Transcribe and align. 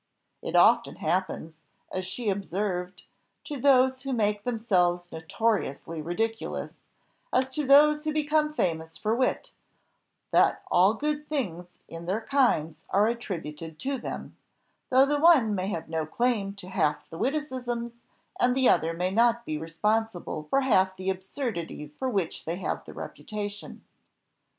It 0.41 0.55
often 0.55 0.95
happens, 0.95 1.59
as 1.91 2.07
she 2.07 2.29
observed, 2.31 3.03
to 3.43 3.61
those 3.61 4.01
who 4.01 4.13
make 4.13 4.45
themselves 4.45 5.11
notoriously 5.11 6.01
ridiculous, 6.01 6.73
as 7.31 7.51
to 7.51 7.67
those 7.67 8.03
who 8.03 8.11
become 8.11 8.51
famous 8.51 8.97
for 8.97 9.13
wit, 9.15 9.51
that 10.31 10.63
all 10.71 10.95
good 10.95 11.27
things 11.27 11.77
in 11.87 12.07
their 12.07 12.21
kinds 12.21 12.79
are 12.89 13.05
attributed 13.05 13.77
to 13.81 13.99
them; 13.99 14.35
though 14.89 15.05
the 15.05 15.19
one 15.19 15.53
may 15.53 15.67
have 15.67 15.87
no 15.87 16.07
claim 16.07 16.55
to 16.55 16.69
half 16.69 17.07
the 17.11 17.19
witticisms, 17.19 17.93
and 18.39 18.55
the 18.57 18.67
other 18.67 18.93
may 18.95 19.11
not 19.11 19.45
be 19.45 19.55
responsible 19.55 20.47
for 20.49 20.61
half 20.61 20.97
the 20.97 21.11
absurdities 21.11 21.93
for 21.93 22.09
which 22.09 22.45
they 22.45 22.55
have 22.55 22.83
the 22.85 22.93
reputation. 22.95 23.83